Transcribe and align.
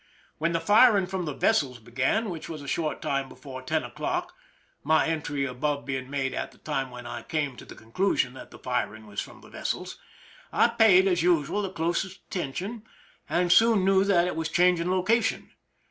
When 0.39 0.51
the 0.53 0.59
firing 0.59 1.05
from 1.05 1.25
the 1.25 1.33
vessels 1.35 1.77
began, 1.77 2.31
which 2.31 2.49
was 2.49 2.63
a 2.63 2.67
short 2.67 3.03
time 3.03 3.29
be 3.29 3.35
fore 3.35 3.61
ten 3.61 3.83
o'clock 3.83 4.33
(my 4.83 5.05
entry 5.05 5.45
above 5.45 5.85
being 5.85 6.09
made 6.09 6.33
at 6.33 6.51
the 6.51 6.57
time 6.57 6.89
when 6.89 7.05
I 7.05 7.21
came 7.21 7.55
to 7.57 7.65
the 7.65 7.75
conclusion 7.75 8.33
that 8.33 8.49
the 8.49 8.57
firing 8.57 9.05
was 9.05 9.21
from 9.21 9.43
vessels), 9.51 9.99
I 10.51 10.69
paid, 10.69 11.07
as 11.07 11.21
usual, 11.21 11.61
the 11.61 11.69
closest 11.69 12.21
atten 12.31 12.51
tion, 12.53 12.83
and 13.29 13.51
soon 13.51 13.85
knew 13.85 14.03
that 14.05 14.25
it 14.25 14.35
was 14.35 14.49
changing 14.49 14.89
location. 14.89 15.51